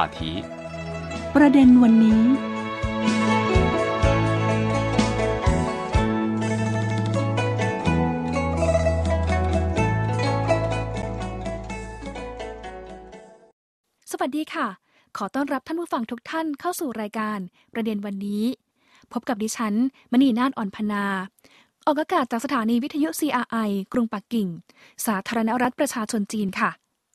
[0.00, 0.20] 话题
[1.36, 2.22] ประเด็นวันนี้
[14.10, 14.68] สวัสดีค่ะ
[15.16, 17.38] ขอต้อนรับท่านผู้ฟังทุกท่านเข้าสู่รายการ
[17.74, 18.44] ประเด็นวันนี้
[19.12, 19.74] พบกับดิฉัน
[20.12, 21.04] มณีนาฏอ่อนพนา
[21.86, 24.48] ออกอากาศจากสถานีวิทยุ CRI กรุงปักกิ่ง
[25.06, 26.70] สาธารณรัฐประชาชนจีนค่ะ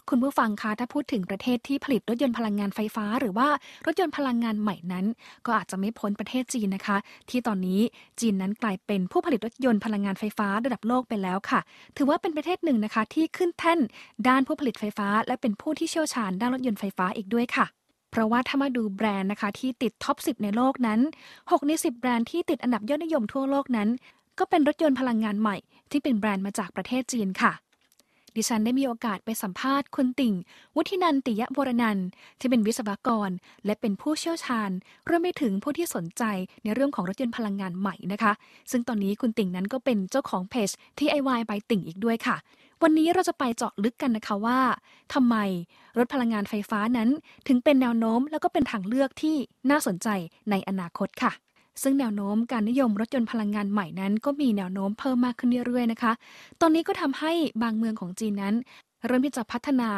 [0.09, 3.47] คุณผู้ฟังคะถ้าพูดถึงประเทศที่ผลิตรถยนต์พลังงานไฟฟ้า หรือว่า
[3.85, 5.05] รถยนต์พลังงานใหม่นั้น
[5.45, 6.97] ก็อาจจะไม่พ้นประเทศจีนนะคะ
[7.29, 7.81] ที่ตอนนี้
[8.19, 11.59] จีนนั้นกลายเป็นผู้ผลิตรถยนต์พลังงานไฟฟ้าระดับโลกไปแล้วค่ะ
[11.97, 13.79] ถือว่าเป็นประเทศหนึ่งนะคะ ที่ขึ้นแท่น
[14.27, 17.65] ด้านผู้ผลิตไฟฟ้า และเป็นผู้ที่เชี่ยวชาญด้านรถยนต์ไฟฟ้าอีกด้วยค่ะ
[18.11, 20.99] เพราะว่าถ้ามาดูแบรนด์นะคะที่ติดท็อป 10 ในโลกนั้น
[21.33, 23.89] 6 ใน 10 แบรนด์ที่ติดอันดับยอดนิยมทั่วโลกนั้น
[24.39, 25.57] ก็เป็นรถยนต์พลังงานใหม่
[25.91, 27.51] ที่เป็นแบรนด์มาจากประเทศจีนค่ะ
[28.35, 30.33] ดิฉันได้มีโอกาสไปสัมภาษณ์คุณติ่ง
[30.75, 32.07] วุฒินันติยะวรนันท์
[32.39, 33.29] ที่เป็นวิศวกร
[33.65, 34.69] และเป็นผู้เชี่ยวชาญ
[35.09, 36.23] รวมไปถึงผู้ที่สนใจ
[36.63, 38.33] ในเรื่องของรถยนต์พลังงานใหม่นะคะ
[38.71, 42.35] ซึ่งตอนนี้คุณติ่งนั้นก็เป็นเจ้าของเพจ TIY by ติ่งอีกด้วยค่ะ
[42.83, 44.59] วันนี้เราจะไปเจาะลึกกันนะคะว่า
[45.13, 45.35] ทำไม
[45.97, 47.09] รถพลังงานไฟฟ้านั้น
[47.47, 49.35] ถึงเป็นแนวโน้มแล้วก็เป็นทางเลือกที่
[49.69, 50.07] น่าสนใจ
[50.49, 51.31] ในอนาคตค่ะ
[51.81, 56.11] ซึ่งแนวโน้มการนิยมรถยนต์พลังงานใหม่นั้น ก็มีแนวโน้มเพิ่มมากขึ้นเรื่อยๆนะคะ
[56.61, 57.31] ตอนนี้ก็ทำให้
[57.63, 58.55] บางเมืองของจีนนั้น
[59.07, 59.89] เริ่มที่จะพัฒนา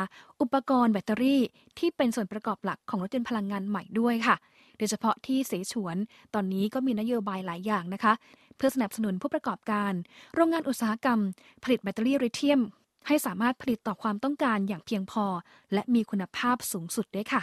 [0.42, 1.42] อุปกรณ์แบตเตอรี่
[1.80, 4.36] ที่เป็นส่วนประกอบหลักของรถยนต์พลังงานใหม่ด้วยค่ะ
[4.78, 5.95] โดยเฉพาะที่เสฉวน
[6.34, 8.14] ตอนนี้ก็มีนโยบายหลายอย่างนะคะ
[8.58, 9.94] เพื่อสนับสนุนผู้ประกอบการ
[10.36, 11.19] โรงงานอุตสาหกรรม
[11.64, 12.62] ผลิตแบตเตอรี่ลิเธียม
[13.08, 15.25] ให้สามารถผลิตต่อความต้องการอย่างเพียงพอ
[15.73, 17.41] และมีคุณภาพสูงสุดด้วยค่ะ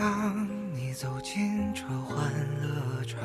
[0.00, 3.20] 当你走进这欢乐场，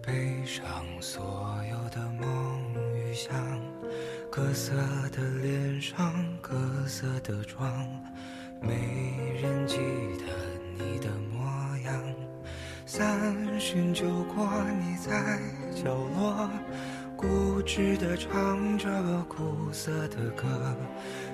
[0.00, 2.58] 背上所有的梦
[2.94, 3.36] 与想，
[4.30, 4.72] 各色
[5.12, 6.56] 的脸上，各
[6.86, 7.86] 色的妆，
[8.62, 10.24] 没人记得
[10.72, 12.02] 你的模样。
[12.86, 14.48] 三巡酒过，
[14.80, 15.38] 你在
[15.74, 16.48] 角落，
[17.14, 18.88] 固执地唱着
[19.28, 20.46] 苦涩的歌，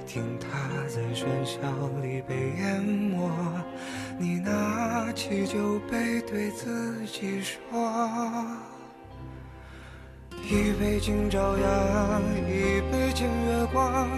[0.09, 0.49] 听它
[0.89, 1.61] 在喧嚣
[2.03, 3.31] 里被淹没。
[4.23, 7.57] 你拿起酒杯，对自己说：
[10.45, 14.11] 一杯敬朝阳，一杯敬月光，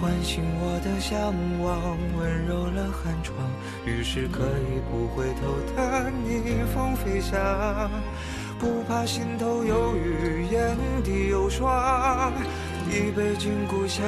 [0.00, 3.38] 唤醒我的向往，温柔了寒窗。
[3.86, 7.38] 于是可以不回头的逆风飞翔，
[8.58, 12.32] 不怕心头有雨，眼底有霜。
[12.90, 14.04] 一杯敬故乡，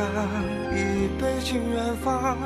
[0.72, 2.36] 一杯敬远方。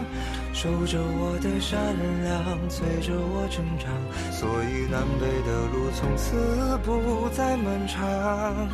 [0.53, 3.91] 守着我的善良，催着我成长，
[4.31, 8.69] 所以南北的路从此不再漫长，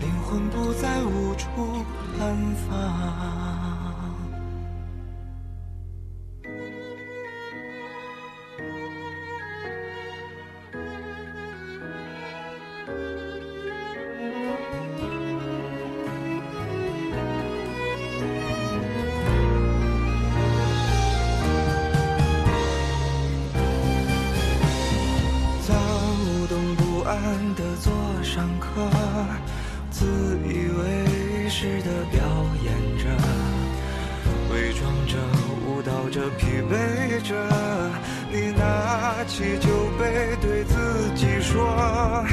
[0.00, 1.46] 灵魂不再无处
[2.18, 2.36] 安
[2.68, 3.47] 放。
[28.58, 28.90] 刻，
[29.90, 30.06] 自
[30.44, 32.20] 以为是的表
[32.62, 33.04] 演着，
[34.52, 35.16] 伪装着，
[35.66, 37.34] 舞蹈着，疲惫着。
[38.30, 39.68] 你拿起酒
[39.98, 42.24] 杯，对自己说：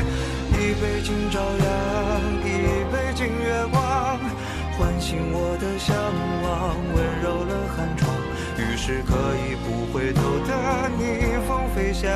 [0.52, 1.66] 一杯敬朝阳，
[2.44, 2.48] 一
[2.92, 4.20] 杯敬月光，
[4.78, 5.96] 唤醒我的向
[6.44, 8.14] 往，温柔了寒窗。
[8.58, 12.10] 于是可以不回头的逆风飞翔。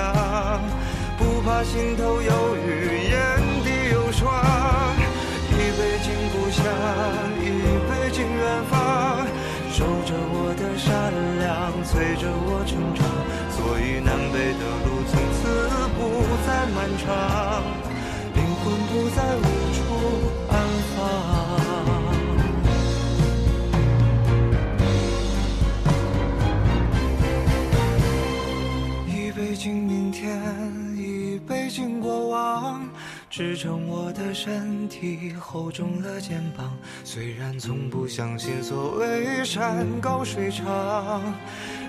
[1.17, 3.58] 不怕心头有雨，眼
[3.91, 4.29] 有霜。
[5.51, 6.63] 一杯敬故乡，
[7.41, 7.43] 一
[7.89, 9.27] 杯敬远方，
[9.71, 10.87] 守着我的善
[11.39, 13.03] 良，催着我成长。
[13.51, 15.39] 所以南北的路从此
[15.97, 15.99] 不
[16.45, 17.07] 再漫长，
[18.35, 19.43] 灵魂不再无
[19.75, 19.77] 处
[34.19, 36.77] 的身体，厚重了肩膀。
[37.05, 41.33] 虽然从不相信所谓山高水长，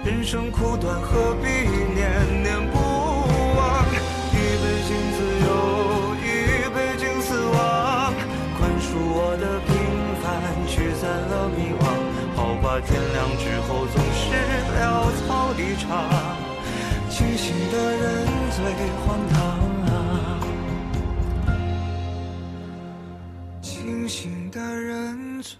[0.05, 1.49] 人生苦短，何必
[1.93, 3.85] 念念不忘？
[4.31, 6.25] 一杯敬自由，一
[6.73, 8.15] 杯敬死亡，
[8.57, 9.75] 宽恕我的平
[10.23, 10.31] 凡，
[10.69, 11.83] 驱散了迷惘。
[12.37, 14.31] 好吧，天亮之后总是
[14.79, 14.81] 潦
[15.19, 15.91] 草离场。
[17.11, 18.25] 清醒的人
[18.55, 18.63] 最
[19.05, 19.35] 荒唐
[24.56, 25.56] 的人醉。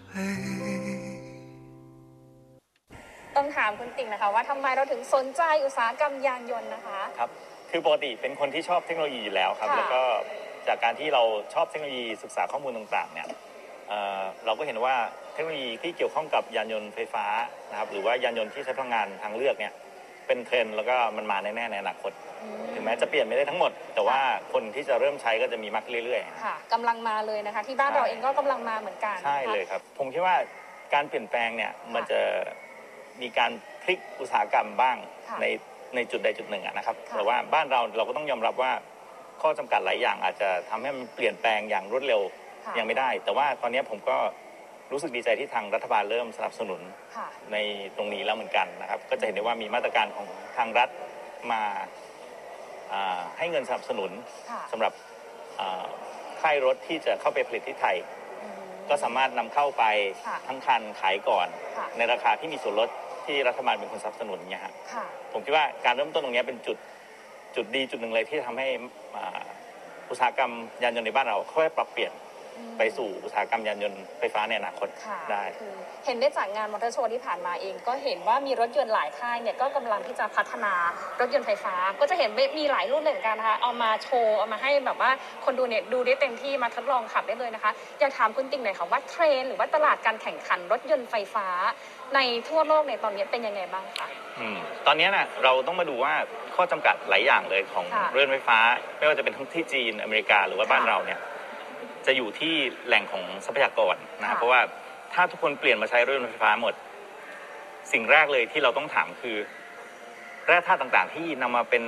[3.36, 7.30] ต้องถามคุณติ่งนะคะ ว่าทำไมเราถึงสนใจอุตสาหกรรมยานยนต์นะคะ ครับ
[7.70, 10.02] คือปกติเป็นคนที่ชอบเทคโนโลยีอยู่แล้วครับ ค่ะ แล้วก็
[10.68, 11.22] จากการที่เรา
[11.54, 13.28] ชอบเทคโนโลยีศึกษาข้อมูลต่างๆ เนี่ย
[13.88, 14.94] เอ่อเราก็เห็นว่า
[15.34, 17.24] เทคโนโลยีที่เกี่ยวข้องกับยานยนต์ไฟฟ้า
[17.70, 19.72] นะครับ หรือว่ายานยนต์ที่ใช้พลังงานทางเลือกเนี่ย
[20.27, 22.11] เป็นเทรนด์แล้วก็มันมาแน่ๆในอนาคต
[22.73, 24.19] ถึงแม้จะเปลี่ยนไม่ได้ทั้งหมด แต่ว่า
[24.53, 30.35] คนที่จะเริ่มใช้ก็จะมีมากขึ้นเรื่อยๆ ค่ะกำลังมาเลยนะคะ ที่บ้านใช่เราเองก็กำลังมาเหมือนกันใช่เลยครับ ผมคิดว่า
[30.93, 32.19] การเปลี่ยนแปลงเนี่ยมันจะ
[33.21, 33.51] มีการ
[33.81, 34.97] พลิกอุตสาหกรรมบ้าง
[35.29, 35.45] ค่ะใน
[35.95, 38.71] ในจุดใดจุดหนึ่งอะนะครับ ค่ะ แต่ว่าบ้านเราเราก็ต้องยอมรับว่า
[39.41, 42.21] ข้อจำกัดหลายอย่างอาจจะทำให้มันเปลี่ยนแปลงอย่างรวดเร็ว
[42.65, 44.17] ค่ะ ยังไม่ได้ แต่ว่าตอนนี้ผมก็
[44.91, 46.81] รู้สึกดีใจที่ทางรัฐบาลเริ่มสนับสนุน
[47.17, 47.57] ค่ะ ใน
[47.97, 50.27] ตรงนี้แล้วเหมือนกันนะครับ ก็จะเห็นได้ว่ามีมาตรการของ
[50.57, 50.89] ทางรัฐ
[51.51, 51.61] มา
[52.91, 54.11] อ่าให้เงินสนับสนุน
[54.51, 54.93] ค่ะ สำหรับ
[55.59, 55.85] อ่า
[56.41, 57.97] ค่ายรถที่จะเข้าไปผลิตที่ไทย
[58.43, 59.83] อืม ก็สามารถนำเข้าไป
[60.27, 61.47] ค่ะ ทั้งคันขายก่อน
[61.77, 62.89] ค่ะในราคาที่มีส่วนลด
[63.25, 66.77] ที่รัฐบาลเป็นคนสนับสนุนเนี่ยฮะค่ะ ผมคิดว่าการเริ่มต้นตรงเนี้ยเป็นจุด
[67.55, 68.67] จุดดีจุดหนึ่งเลยที่ทำให้
[69.15, 69.41] อ่า
[70.09, 70.51] อุตสาหกรรม
[70.83, 72.30] ยานยนต์ในบ้านเราค่อยๆปรับเปลี่ยนอืม
[72.77, 75.73] ไปสู่อุตสาหกรรมยานยนต์ไฟฟ้าในอนาคตค่ะได้คือ
[76.05, 80.73] เห็นได้จากงานมอเตอร์โชว์ที่ผ่านมาเอง ก็เห็นว่ามีรถยนต์หลายค่ายเนี่ยก็กำลังที่จะพัฒนา
[81.19, 85.11] รถยนต์ไฟฟ้า ก็จะเห็นมีหลายรุ่นเลยเหมือนกันนะคะเอามาโชว์เอามาให้แบบว่า
[85.45, 91.47] คนดูเนี่ยดูได้เต็มที่มาทดลองขับได้เลยนะคะอยากถามคุณติ่งหน่อยค่ะว่าเทรนด์หรือว่าตลาดการแข่งขันรถยนต์ไฟฟ้า
[92.15, 92.19] ใน
[92.49, 94.07] ทั่วโลกในตอนนี้เป็นยังไงบ้างคะ
[94.39, 94.57] อืม
[94.87, 96.13] ตอนเนี้ยนะเราต้องมาดูว่า
[96.55, 98.57] ข้อจำกัดหลายอย่างเลยของค่ะเรื่องไฟฟ้า
[98.97, 101.19] ไม่ว่าจะเป็นทั้งที่จีนอเมริกาหรือว่าบ้านค่ะเราเนี่ย
[102.05, 102.53] จะอยู่ที่
[102.87, 104.61] แหล่งของทรัพยากรนะค่ะเพราะว่า
[105.13, 106.73] ถ้าทุกคนเปลี่ยนมาใช้รถยนต์ไฟฟ้าหมด
[107.91, 109.37] สิ่งแรกเลยที่เราต้องถามคือ
[110.47, 111.83] แร่ธาตุต่างๆ ที่นำมาเป็น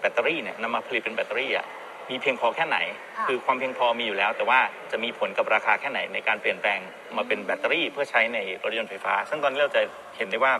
[0.00, 1.66] แบตเตอรี่เนี่ยนำมาผลิตเป็นแบตเตอรี่อะ
[2.10, 2.78] มีเพียงพอแค่ไหน
[3.16, 4.60] ค่ะคือความเพียงพอมีอยู่แล้ว แต่ว่า
[4.92, 6.78] จะมีผลกับราคาแค่ไหนในการเปลี่ยนแปลง
[7.16, 9.82] มาเป็นแบตเตอรี่เพื่อใช้ในรถยนต์ไฟฟ้า ซึ่งตอนนี้เราจะ
[10.16, 10.52] เห็นได้ว่า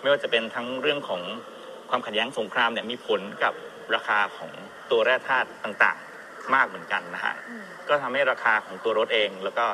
[0.00, 1.22] ไม่ว่าจะเป็นทั้งเรื่องของ
[1.90, 3.54] ความขัดแย้งสงครามเนี่ยมีผลกับ
[3.94, 4.50] ราคาของ
[4.90, 9.64] ตัวแร่ธาตุต่างๆ มากเหมือนกันนะฮะอืม ก็ทำให้ราคาของตัวรถเอง แล้วก็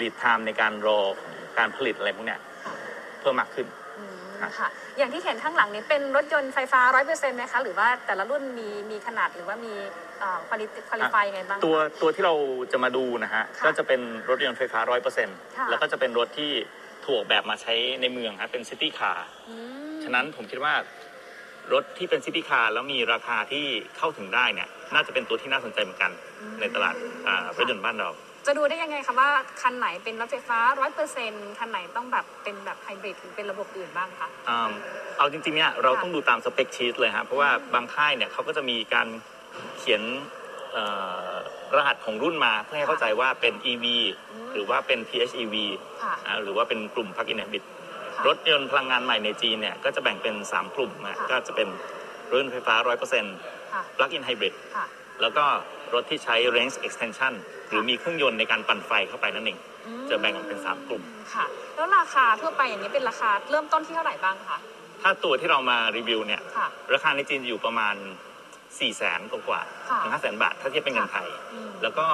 [0.00, 2.40] lead time ในการรอของการผลิตอะไรพวกเนี้ย
[3.20, 3.66] เพิ่มมากขึ้น
[3.98, 4.68] อืมค่ะค่ะ
[4.98, 9.74] อย่างที่เห็นข้างหลังนี้เป็นรถยนต์ไฟฟ้าร้อยเปอร์เซ็นต์ไหมคะหรือว่าแต่ละรุ่นมีมีขนาดหรือว่ามี
[10.50, 12.34] คุณภาพคุณภาพยังไงบ้างคะตัวตัวที่เรา
[12.72, 16.52] จะมาดูนะฮะค่ะก็จะเป็นรถยนต์ไฟฟ้าร้อยเปอร์เซ็นต์ค่ะแล้วก็จะเป็นรถที่
[17.04, 19.56] ถูกออกแบบมาใช้ในเมืองครับเป็น city carอื
[19.94, 20.74] มฉะนั้นผมคิดว่า
[21.72, 23.64] รถที่เป็น city car แล้วมีราคาที่
[23.98, 26.10] เข้าถึงได้เนี่ยน่าจะเป็นตัวที่น่าสนใจเหมือนกัน
[26.60, 26.94] ในตลาด
[27.26, 28.10] อ่ารถยนต์บ้านเรา
[28.46, 29.30] จะดูได้ยังไงคะว่า
[29.62, 34.70] คันไหนเป็นรถไฟฟ้าร้อยเปอร์เซ็นต์คันไหนต้องแบบเป็นแบบไฮบริดหรือเป็นระบบอื่นบ้างคะอ่า
[35.18, 39.08] เอาจริงๆเนี่ยเราค่ะต้องดูตาม spec sheet เลยฮะเพราะว่าบางค่ายเนี่ยเขาก็จะมีการ
[39.78, 40.02] เขียน
[40.72, 40.84] เอ่
[41.28, 41.30] อ
[41.76, 43.84] รหัสของรุ่นมาเพื่อให้เข้าใจว่าเป็น EV
[44.52, 45.54] หรือว่าเป็น PHEV
[46.02, 47.75] ค่ะอ่าหรือว่าเป็นกลุ่ม Plug-in Hybrid ค่ะ
[48.26, 51.68] รถยนต์พลังงานใหม่ในจีนเนี่ยก็จะแบ่งเป็น 3 กลุ่มนะค่ะก็จะเป็น
[52.30, 52.74] รถยนต์ไฟฟ้า
[53.24, 54.86] 100%ค่ะ Plug-in Hybrid ค่ะ
[55.20, 55.44] แล้วก็
[55.94, 57.32] รถที่ใช้ range extension
[57.68, 61.02] หรือมีเครื่องยนต์ในการปั่นไฟเข้าไปนั่นเองอืมจะแบ่งออกเป็น 3 กลุ่ม
[61.34, 64.58] ค่ะ แล้วราคาทั่วไปอย่างนี้เป็นราคาเริ่มต้นที่เท่าไหร่บ้างคะ
[65.02, 67.94] ถ้าตัวที่เรามารีวิวเนี่ยค่ะราคาในจีนจะอยู่ประมาณ
[68.56, 72.06] 4 0 0แสนกว่าๆค่ะถึง5 0 0แสนบาท ถ้าเทียบเป็นเงินไทยอืมแล้วก็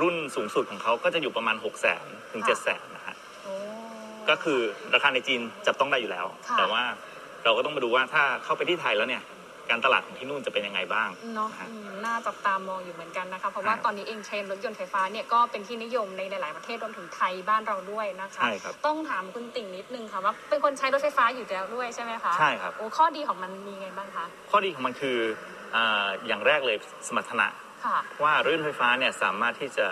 [0.00, 2.99] รุ่นสูงสุดของเขาก็จะอยู่ประมาณ 6 0 0แสนถึง 7 0 0แสนนะฮะโอ้
[4.28, 4.58] ก็คือ
[4.94, 6.82] ราคาในจีนจับต้องได้อยู่แล้ว ค่ะ แต่ว่า
[7.44, 9.22] เราก็ต้องมาดูว่าถ้าเข้าไปที่ไทยแล้วเนี่ย
[9.70, 25.18] การตลาดของที่นู่นจะเป็นยังไงบ้างเนาะนะฮะ อืมน่าจับตามองอยู่เหมือนกันนะคะ เพราะว่าใช่ตอนนี้เองเทรนด์รถยนต์ไฟฟ้าเนี่ยก็เป็นที่นิยมในหลาย ๆ ประเทศรวมถึงไทยบ้านเราด้วยนะคะ ใช่ครับ ต้องถามคุณติ่งนิดนึงค่ะว่าเป็นคนใช้รถไฟฟ้าอยู่แล้วด้วยใช่ไหมคะใช่ครับ โอ้ข้อดีของมันมีไงบ้างคะข้อดีของมันคือ
[25.74, 27.46] อาอย่างแรกเลยสมรรถนะ
[27.84, 29.86] ค่ะ ว่ารถยนต์ไฟฟ้าเนี่ยสามารถที่จะ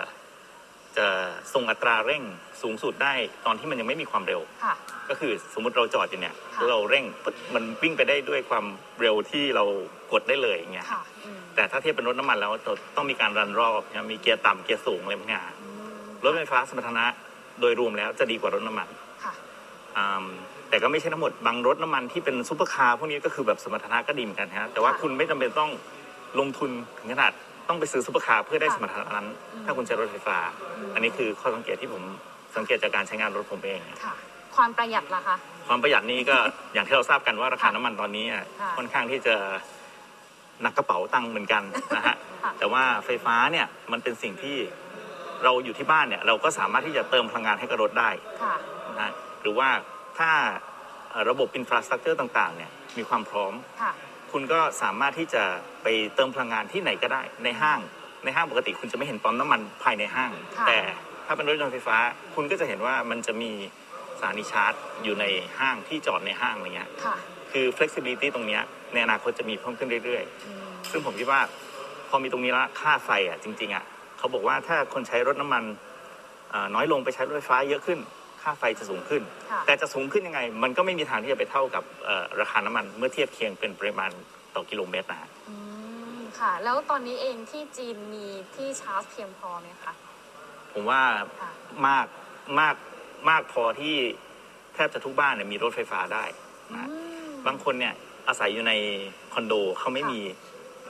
[0.97, 1.07] จะ
[1.53, 2.23] ส่งอัตราเร่ง
[2.61, 3.13] สูงสุดได้
[3.45, 4.75] ตอนที่มันยังไม่มีความเร็ว ค่ะ
[5.09, 8.65] ก็คือสมมติเราจอดอยู่เนี่ยค่ะ แล้วเราเร่งปึ๊บมันวิ่งไปได้ด้วยความ
[9.01, 9.63] เร็วที่เรา
[10.11, 17.05] กดได้เลยอย่างเงี้ยค่ะอืมแต่ถ้าเทียบเป็นรถน้ำมันแล้วเราต้องมีการรันรอบนะมีเกียร์ต่ำเกียร์สูงอะไรพวกเนี้ยอืมรถไฟฟ้าสมรรถนะ
[17.59, 18.87] โดยรวมแล้วจะดีกว่ารถน้ำมัน
[19.23, 19.33] ค่ะ
[19.97, 20.25] อ่า
[20.69, 25.71] แต่ก็ไม่ใช่ทั้งหมดบางรถน้ำมันที่เป็นซูเปอร์คาร์พวกนี้ก็คือแบบสมรรถนะก็ดีเหมือนกันฮะแต่ว่าค่ะ คุณไม่จำเป็นต้อง
[26.39, 27.33] ลงทุนถึงขนาด
[27.69, 30.37] ต้องไปซื้อซูเปอร์คาร์เพื่อได้ค่ะสมรรถนะนั้นอืมถ้าคุณใช้รถไฟฟ้า
[30.77, 32.03] อืมอันนี้คือข้อสังเกตที่ผม
[32.55, 34.15] สังเกตจากการใช้งานรถผมเอง ค่ะ
[34.55, 35.35] ความประหยัดล่ะคะ
[35.67, 36.37] ความประหยัดนี้ก็
[36.73, 39.35] อย่างที่เราทราบกันว่าราคาค่ะน้ำมันตอนนี้อะค่ะค่อนข้างที่จะ
[40.61, 41.63] หนักกระเป๋าตังค์เหมือนกัน
[41.95, 44.57] นะฮะ ค่ะ แต่ว่าไฟฟ้าเนี่ยมันเป็นสิ่งที่
[45.43, 48.09] เราอยู่ที่บ้านเนี่ยเราก็สามารถที่จะเติมพลังงานให้กับรถได้
[48.43, 48.55] ค่ะ
[48.97, 49.11] นะฮะ
[49.41, 49.69] หรือว่า
[50.19, 50.31] ถ้า
[51.09, 53.91] เอ่อระบบอินฟราสตรักเจอร์ต่างๆเนี่ยมีความพร้อม ค่ะ
[54.31, 55.43] คุณก็สามารถที่จะ
[55.83, 57.79] ไปเติมพลังงานที่ไหนก็ได้ในห้าง
[58.23, 60.79] ในห้างปกติคุณจะไม่เห็นปั๊มน้ำมันภายในห้าง ค่ะ แต่
[61.25, 61.97] ถ้าเป็นรถยนต์ไฟฟ้า
[62.35, 63.51] คุณก็จะเห็นว่ามันจะมี
[64.19, 65.25] สถานีชาร์จ อยู่ใน
[65.59, 67.15] ห้างที่จอดในห้างอะไรเงี้ย ค่ะ
[67.51, 71.41] คือ flexibility ตรงเนี้ยในอนาคตจะมีเพิ่มขึ้นเรื่อยอืมๆ ซึ่งผมคิดว่า
[72.09, 73.83] พอมีตรงนี้แล้วค่าไฟอะจริงๆอะ
[74.17, 75.63] เขาบอกว่าถ้าคนใช้รถน้ำมัน
[76.49, 77.99] เอ่อน้อยลงไปใช้รถไฟฟ้าเยอะขึ้น
[78.41, 84.11] ค่าไฟจะสูงขึ้นค่ะแต่จะสูงขึ้นยังไง มันก็ไม่มีทางที่จะไปเท่ากับเอ่อราคาน้ำมันเมื่อเทียบเคียงเป็นปริมาณ
[84.55, 85.55] ต่อกิโลเมตรนะฮะอื
[86.17, 89.93] มค่ะ แล้วตอนนี้เองที่จีนมีที่ชาร์จเพียงพอไหมคะ
[90.73, 91.01] ผมว่า
[91.41, 91.51] ค่ะ
[91.87, 92.05] มาก
[92.59, 92.75] มาก
[93.29, 93.95] มากพอที่
[94.73, 96.23] แทบจะทุกบ้านเนี่ยมีรถไฟฟ้าได้
[96.71, 96.95] นะฮะอื
[97.27, 97.93] มบางคนเนี่ย
[98.27, 98.73] อาศัยอยู่ใน
[99.33, 100.19] คอนโดเขาไม่มี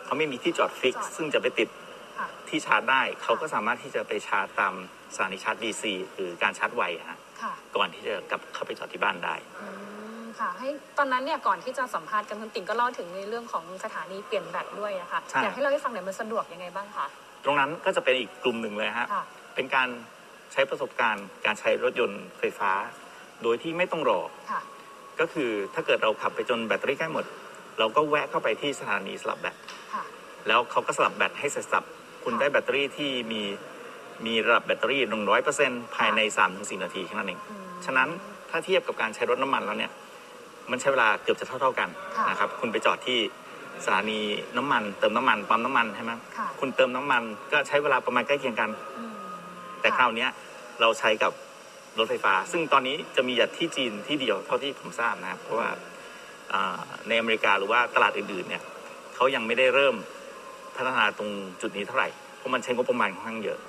[0.06, 1.70] เขาไม่มีที่จอดฟิกจอดซ์ซึ่งจะไปติด
[2.20, 4.74] ค่ะที่ชาร์จได้ เขาก็สามารถที่จะไปชาร์จตาม
[5.16, 9.68] สถานีชาร์จ DC หรือการชาร์จไวอะฮะ ค่ะ ก่อนที่จะกลับเข้าไปจอดที่บ้านได้ อื
[10.22, 17.06] มค่ะให้ตอนนั้นเนี่ยก่อนที่จะสัมภาษณ์กันคุณติ๋งก็เล่าถึงในเรื่องของสถานีเปลี่ยนแบตด้วยนะคะใช่ อยากให้เราให้ฟังหน่อยมันสะดวกยังไงบ้างคะ
[17.44, 19.24] ตรงนั้นก็จะเป็นอีกกลุ่มหนึ่งเลยฮะ ค่ะ
[19.56, 19.90] เป็นการ
[20.54, 22.72] ใช้ประสบการณ์ การใช้รถยนต์ไฟฟ้า
[23.44, 24.20] โดยที่ไม่ต้องรอ
[24.52, 24.62] ค่ะ
[25.20, 27.26] ก็คือถ้าเกิดเราขับไปจนแบตเตอรี่ใกล้หมด
[27.80, 29.56] เราก็แวะเข้าไปที่สถานีสลับแบต
[29.94, 30.04] ค่ะ
[30.48, 31.84] แล้วเขาก็สลับแบตให้เสร็จสับ
[32.24, 33.42] คุณค่ะได้แบตเตอรี่ที่มี
[34.26, 38.10] มีระดับแบตเตอรี่หนึ่งร้อยเปอร์เซ็นภายในสามถึงสี่นาทีแค่นั้นเองอืมฉะนั้น
[38.50, 39.92] ถ้าเทียบกับการใช้รถน้ำมันแล้วเนี่ย
[40.72, 43.20] มันใช้เวลาเกือบจะเท่าเท่าๆกันค่ะนะครับ คุณไปจอดที่
[43.86, 44.20] สถานี
[44.58, 49.14] น้ำมัน เติมน้ำมันปั๊มน้ำมันใช่ไหมค่ะคุณเติมน้ำมันก็ใช้เวลาประมาณใกล้เคียงกันอืม
[49.82, 50.30] แต่คราวเนี้ย
[50.82, 51.32] เราใช้กับ
[51.98, 55.70] รถไฟฟ้า ซึ่งตอนนี้จะมีอย่างที่จีนที่เดียวเท่าที่ผมทราบนะครับ เพราะว่า
[56.54, 58.64] อ่าในอเมริกาหรือว่าตลาดอื่นๆเนี่ย
[59.16, 59.96] เขายังไม่ได้เริ่ม
[60.76, 61.30] พัฒนาตรง
[61.62, 63.69] จุดนี้เท่าไหร่ เพราะมันใช้งบประมาณค่อนข้างเยอะอืม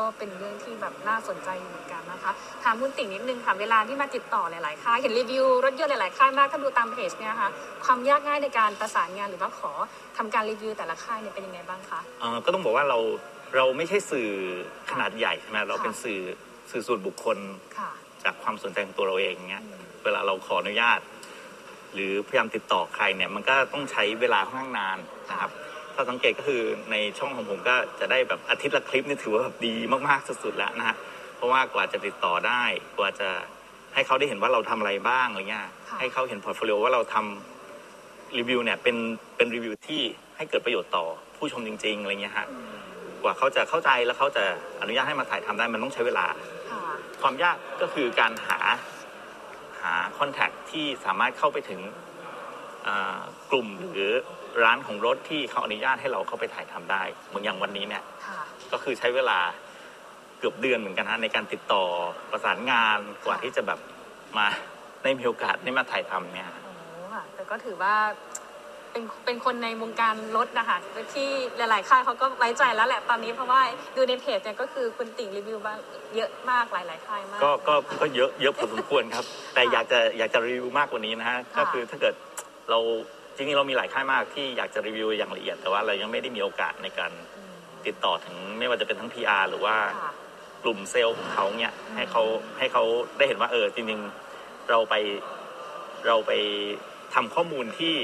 [0.00, 2.32] ก็เป็นเรื่องที่แบบน่าสนใจอยู่เหมือนกันนะคะ
[2.64, 7.50] ถามคุณติ่งนิดนึงค่ะเวลาที่มาติดต่อหลาย ๆ ค่ายเห็นรีวิวรถยนต์หลาย ๆ ค่ายมากถ้าดูตามเพจเนี่ยนะคะ
[7.84, 9.70] ความยากง่ายในการประสานงานหรือว่าขอ
[10.16, 12.98] ทำการรีวิวแต่ละค่ายเนี่ยเป็นยังไงบ้างคะเอ่อก็ต้องบอกว่าเรา
[13.56, 14.30] เราไม่ใช่สื่อ
[14.90, 16.20] ขนาดใหญ่ใช่ไหมเราเป็นค่ะสื่อ
[16.70, 17.38] สื่อส่วนบุคคล
[17.78, 17.90] ค่ะ
[18.24, 21.00] จากความสนใจของตัวเราเองเงี้ยอืมเวลาเราขออนุญาต
[21.94, 24.98] หรือพยายามติดต่อใครเนี่ยมันก็ต้องใช้เวลาค่อนข้างนาน
[25.30, 25.50] นะครับ
[25.94, 29.74] ถ้าสังเกตก็คือในช่องของผมก็จะได้แบบอาทิตย์ละคลิปนี่ถือว่าแบบดี
[30.08, 30.96] มากๆสุดๆแล้วนะฮะ
[31.36, 32.62] เพราะว่ากว่าจะติดต่อได้
[32.98, 33.28] กว่าจะ
[33.94, 35.70] ให้เขาได้เห็นว่าเราทำอะไรบ้างอะไรเงี้ยค่ะ
[36.00, 38.96] ให้เขาเห็น portfolio ว่าเราทำรีวิวเนี่ยเป็น
[39.36, 40.02] เป็นรีวิวที่
[40.36, 41.04] ให้เกิดประโยชน์ต่อ
[41.36, 42.80] ผู้ชมจริง ๆอะไรเงี้ยฮะอืม
[43.22, 44.44] กว่าเขาจะเข้าใจแล้วเขาจะ
[44.80, 46.26] อนุญาตให้มาถ่ายทำได้มันต้องใช้เวลา
[46.70, 46.80] ค่ะ
[47.20, 48.58] ความยากก็คือการหา
[49.82, 51.80] หา contact ที่สามารถเข้าไปถึง
[52.86, 53.18] อ่า
[53.50, 54.12] กลุ่มหรือ
[54.64, 58.40] ร้านของรถที่เขาอนุญาตให้เราเข้าไปถ่ายทำได้ เหมือนอย่างวันนี้เนี่ยค่ะ
[58.72, 59.38] ก็คือใช้เวลา
[60.38, 61.84] เกือบเดือนเหมือนกันฮะในการติดต่อ
[62.30, 63.78] ประสานงานกว่าที่จะแบบ
[64.38, 64.46] มา
[65.02, 66.72] ได้มีโอกาสได้มาถ่ายทำเนี่ยโอ้
[67.14, 67.94] ค่ะแต่ก็ถือว่า
[68.92, 70.78] เป็นเป็นคนในวงการรถนะคะ
[71.14, 73.60] ที่หลาย ๆ ค่ายเขาก็ไว้ใจแล้วแหละตอนนี้เพราะว่า
[73.96, 75.78] ดูในเพจเนี่ยก็คือคุณติ่งรีวิวบ้าง
[76.16, 82.14] เยอะมากหลายๆค่ายมากก็ก็ก็เยอะเยอะพอสมควรครับ แต่อยากจะอยากจะรีวิวมากกว่านี้นะฮะค่ะก็คือถ้าเกิด
[82.70, 82.78] เรา
[83.36, 87.54] จริงๆเรามีหลายค่ายมากที่อยากจะรีวิวอย่างละเอียด แต่ว่าเรายังไม่ได้มีโอกาสในการอืม
[87.86, 90.12] ติดต่อถึงไม่ว่าจะเป็นทั้ง PR หรือว่าค่ะ
[90.62, 92.22] กลุ่มเซลล์ของเขาเนี่ยให้เขา
[92.58, 92.84] ให้เขา
[93.18, 94.94] ได้เห็นว่าเออจริงๆเราไป
[96.06, 96.32] เราไป
[97.14, 97.96] ทำข้อมูลที่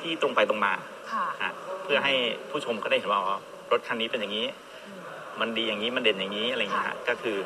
[0.00, 0.72] ที่ตรงไปตรงมา
[1.12, 1.50] ค่ะอะ
[1.82, 2.14] เพื่อให้
[2.50, 3.36] ผู้ชมก็ได้เห็นว่าอ๋อ
[3.72, 4.46] รถคันนี้เป็นอย่างนี้
[4.86, 5.00] อืม
[5.40, 7.36] มันดีอย่างนี้มันเด่นอย่างนี้อะไรอย่างเงี้ยค่ะฮะก็คือ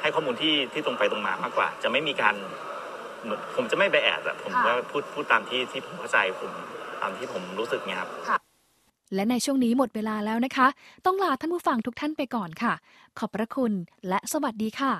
[0.00, 2.34] ให้ข้อมูลที่ที่ตรงไปตรงมามากกว่า จะไม่มีการ
[3.22, 6.52] เหมือนผมจะไม่ไปแอดอะผมว่าพูดพูดตามที่ที่ผมเข้าใจผม
[7.02, 8.10] ตามที่ผมรู้สึกเนี่ยครับ
[9.14, 10.68] และในช่วงนี้หมดเวลาแล้วนะคะ
[11.06, 12.74] ต้องลาท่านผู้ฟังทุกท่านไปก่อนค่ะ
[13.18, 13.72] ขอบพระคุณ
[14.08, 14.94] และสวัสดีค่ะ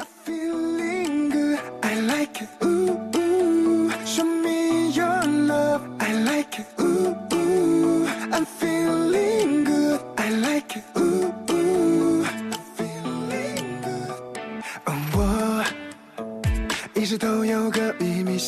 [0.00, 1.60] I feeling good.
[1.82, 2.48] I like it.
[2.64, 2.85] Ooh, ooh.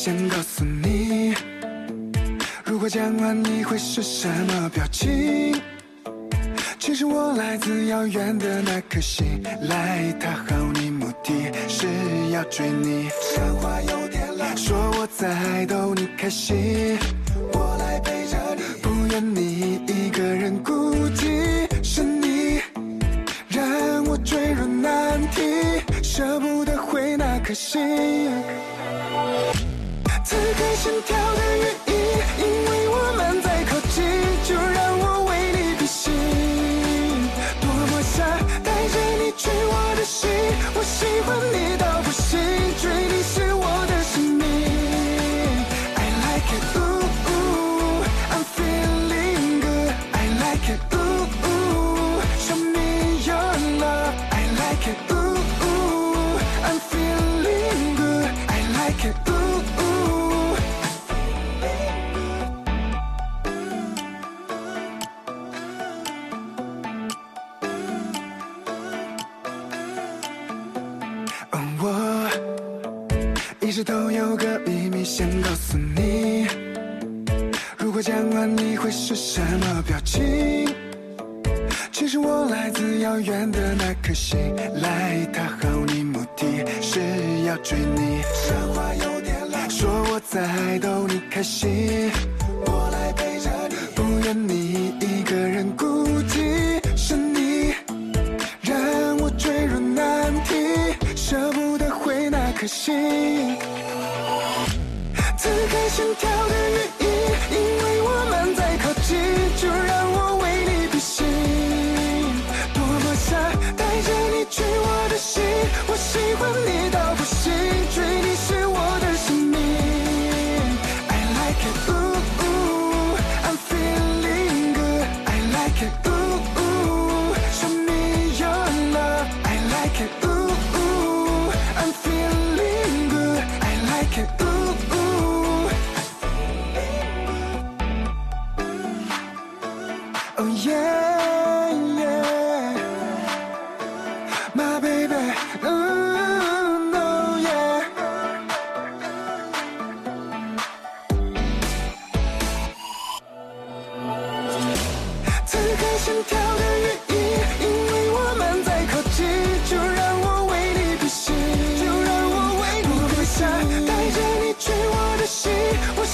[0.01, 1.35] 想告诉你。
[2.63, 5.61] 如果讲完，你会是什么表情？
[6.79, 11.85] 其实我来自遥远的那颗星，来讨好你，目的是
[12.31, 13.09] 要追你。
[13.35, 16.97] 这话有点老，说我在逗你开心，
[17.51, 21.67] 我来陪着你，不愿你一个人孤寂。
[21.83, 22.61] 是你
[23.49, 25.41] 让我坠入难题，
[26.01, 28.31] 舍不得回那颗心。
[30.29, 31.91] 此刻心跳的原因，
[32.37, 33.97] 因为我们在靠近，
[34.45, 36.13] 就让我为你披星。
[37.59, 38.21] 多么想
[38.61, 40.29] 带着你去我的心，
[40.75, 41.58] 我喜欢你
[73.79, 76.45] 直都有个秘密想告诉你。
[77.77, 80.67] 如果讲完你会是什么表情？
[81.89, 84.37] 其实我来自遥远的那颗星，
[84.81, 86.99] 来讨好你目的是
[87.45, 88.21] 要追你。
[88.33, 92.11] 说话有点老，说我在逗你开心，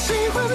[0.05, 0.54] 喜欢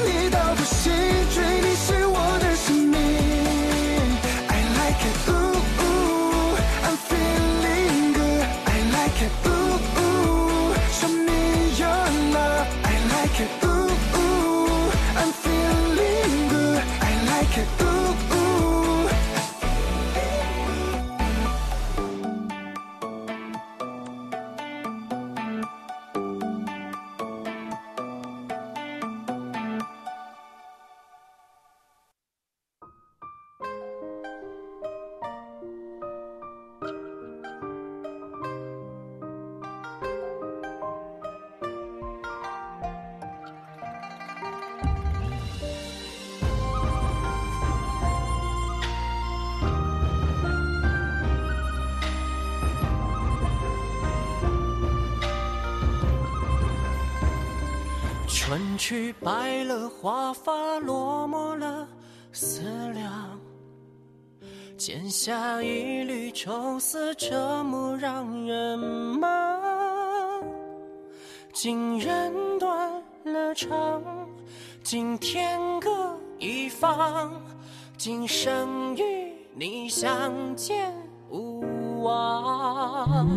[58.90, 61.86] 去白了华发，落寞了
[62.32, 63.38] 思量。
[64.76, 70.42] 剪下一缕愁丝，这么让人忙。
[71.52, 72.90] 今人断
[73.22, 74.02] 了肠，
[74.82, 77.30] 今天各一方。
[77.96, 80.92] 今生与你相见
[81.28, 83.28] 无望。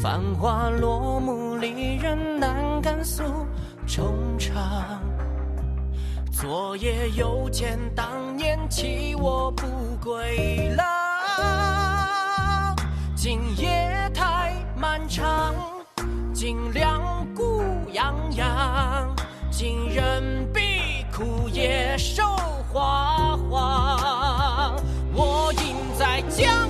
[0.00, 3.24] 繁华落幕，离人难敢诉
[3.86, 5.00] 衷肠。
[6.32, 9.64] 昨夜又见当年弃我不
[10.02, 10.84] 归郎，
[13.14, 15.54] 今夜太漫长，
[16.34, 19.14] 今两孤洋洋，
[19.50, 22.22] 今人比枯叶瘦
[22.70, 24.76] 花黄。
[25.14, 26.68] 我应在江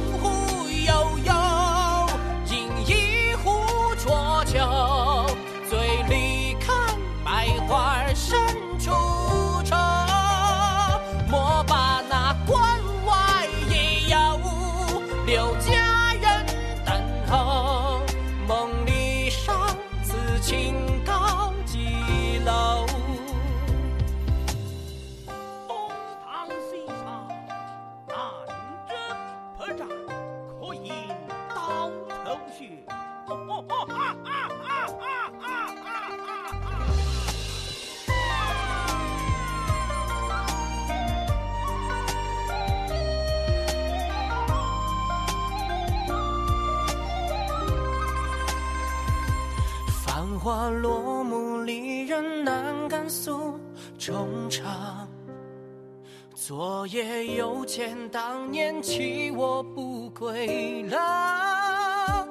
[60.18, 62.26] 归郎，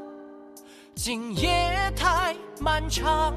[0.95, 3.35] 今夜太漫长，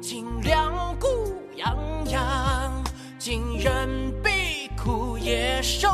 [0.00, 1.08] 今两股
[1.56, 2.84] 痒痒，
[3.18, 5.88] 今人比枯叶瘦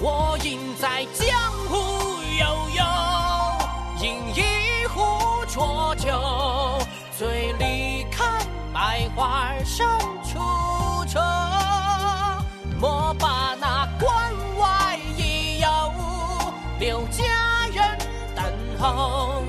[0.00, 1.28] 我应在江
[1.68, 1.76] 湖
[2.38, 2.84] 悠悠，
[4.00, 6.78] 饮一壶浊酒，
[7.18, 8.40] 醉里看
[8.72, 9.84] 百花深
[10.22, 10.38] 处
[11.08, 11.18] 愁。
[12.80, 15.66] 莫把那关外已有，
[16.78, 17.24] 留佳
[17.72, 17.98] 人
[18.36, 18.44] 等
[18.78, 19.42] 候。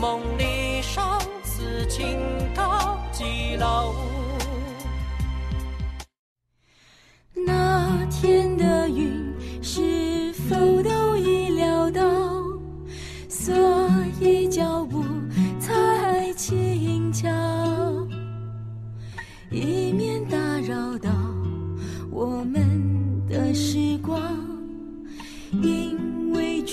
[0.00, 2.20] 梦里殇此情
[2.54, 3.96] 高几楼？
[7.34, 9.17] 那天的云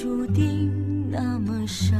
[0.06, 1.96] 注定那么少。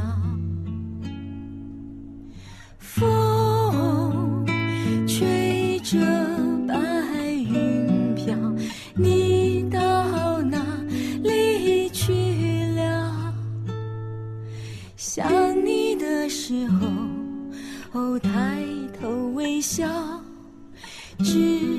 [2.78, 4.46] 风
[5.08, 5.98] 吹着
[6.68, 6.74] 白
[7.32, 8.36] 云飘，
[8.94, 10.64] 你到哪
[11.24, 12.12] 里去
[12.76, 13.34] 了？
[14.96, 15.28] 想
[15.66, 16.86] 你的时候，
[17.90, 18.62] 哦，抬
[19.00, 19.84] 头微笑，
[21.24, 21.75] 知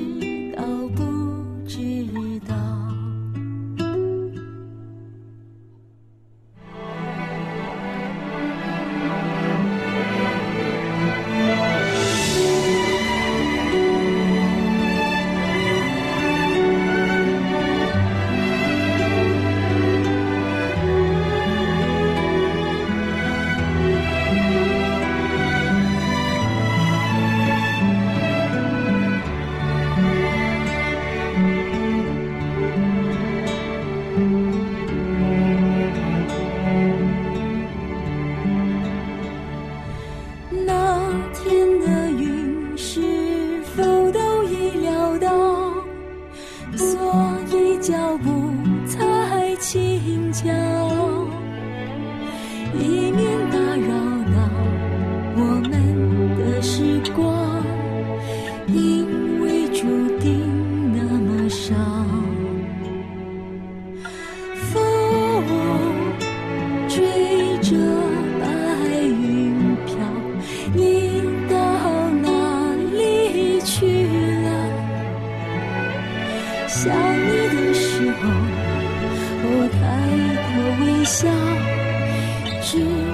[81.07, 81.27] 笑，知道
[82.43, 83.06] 不知